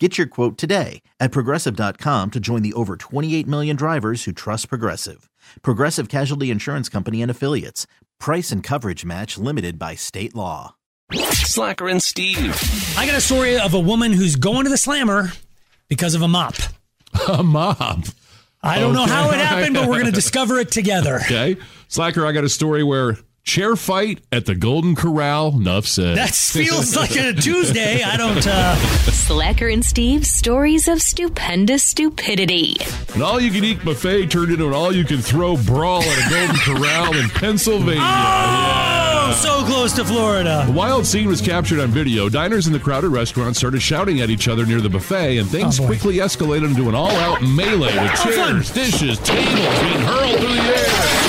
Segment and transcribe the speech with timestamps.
[0.00, 4.68] Get your quote today at progressive.com to join the over 28 million drivers who trust
[4.68, 5.30] Progressive.
[5.62, 7.86] Progressive Casualty Insurance Company and Affiliates.
[8.18, 10.74] Price and coverage match limited by state law.
[11.12, 12.60] Slacker and Steve.
[12.98, 15.30] I got a story of a woman who's going to the slammer
[15.88, 16.56] because of a mop.
[17.28, 18.00] A mop.
[18.62, 21.16] I don't know how it happened, but we're going to discover it together.
[21.16, 21.56] Okay.
[21.86, 25.54] Slacker, I got a story where chair fight at the Golden Corral.
[25.56, 26.16] Enough said.
[26.16, 28.02] That feels like a Tuesday.
[28.02, 28.44] I don't.
[28.46, 28.74] Uh,
[29.10, 32.76] Slacker and Steve's stories of stupendous stupidity.
[33.14, 36.26] An all you can eat buffet turned into an all you can throw brawl at
[36.26, 38.00] a Golden Corral in Pennsylvania.
[38.02, 40.64] oh, so close to Florida.
[40.66, 42.28] The wild scene was captured on video.
[42.28, 45.78] Diners in the crowded restaurant started shouting at each other near the buffet, and things
[45.80, 48.32] Oh, quickly escalated into an all out melee with fun.
[48.32, 51.23] chairs, dishes, tables being hurled through the air.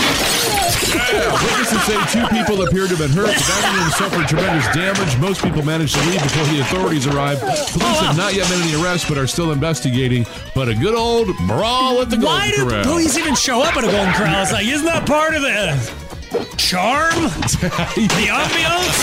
[0.94, 3.34] Witnesses say two people appeared to have been hurt.
[3.34, 5.18] The dining room suffered tremendous damage.
[5.20, 7.42] Most people managed to leave before the authorities arrived.
[7.42, 10.26] Police have not yet made any arrests, but are still investigating.
[10.54, 12.84] But a good old brawl at the Why Golden do Corral.
[12.86, 14.44] police even show up at a Golden Corral?
[14.44, 15.76] It's like, isn't that part of the
[16.58, 17.14] charm?
[17.16, 19.00] The ambiance?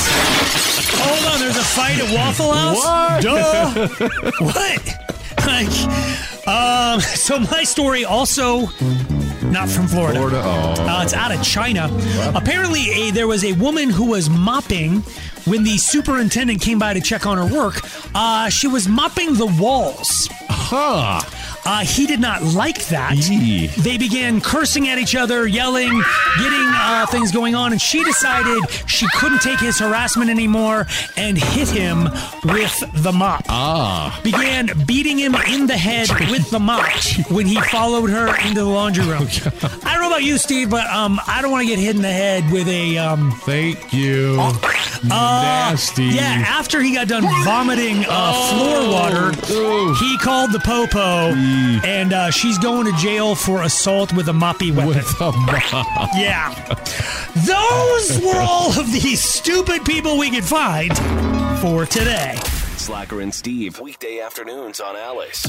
[1.02, 2.76] Hold on, there's a fight at Waffle House?
[2.78, 3.22] What?
[3.22, 4.44] Duh.
[4.44, 4.98] what?
[5.44, 8.66] Like, um, so my story also
[9.52, 10.18] not from Florida.
[10.18, 10.42] Florida.
[10.44, 10.74] Oh.
[10.88, 11.88] Uh, it's out of China.
[12.34, 15.00] Apparently, a, there was a woman who was mopping
[15.44, 17.80] when the superintendent came by to check on her work.
[18.14, 20.28] Uh, she was mopping the walls.
[20.48, 21.20] Huh.
[21.64, 23.14] Uh, he did not like that.
[23.16, 23.68] Yee.
[23.68, 25.90] They began cursing at each other, yelling,
[26.38, 31.38] getting uh, things going on, and she decided she couldn't take his harassment anymore and
[31.38, 32.04] hit him
[32.44, 33.44] with the mop.
[33.48, 34.18] Ah.
[34.24, 36.84] Began beating him in the head with the mop
[37.30, 39.22] when he followed her into the laundry room.
[39.84, 42.02] I don't know about you, Steve, but um, I don't want to get hit in
[42.02, 44.36] the head with a um, Thank you.
[45.04, 46.08] Nasty.
[46.08, 49.94] Uh, Yeah, after he got done vomiting uh, floor water, Ooh.
[49.94, 51.51] he called the popo, Eee.
[51.84, 54.88] and uh, she's going to jail for assault with a moppy weapon.
[54.88, 56.10] With a mop.
[56.14, 56.54] yeah.
[57.34, 60.96] Those were all of the stupid people we could find
[61.60, 62.36] for today.
[62.76, 63.78] Slacker and Steve.
[63.80, 65.46] Weekday afternoons on Alice.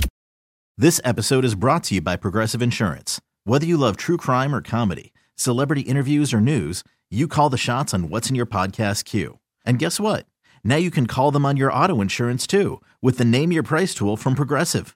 [0.77, 3.21] This episode is brought to you by Progressive Insurance.
[3.43, 7.93] Whether you love true crime or comedy, celebrity interviews or news, you call the shots
[7.93, 9.39] on what's in your podcast queue.
[9.65, 10.25] And guess what?
[10.63, 13.93] Now you can call them on your auto insurance too with the Name Your Price
[13.93, 14.95] tool from Progressive.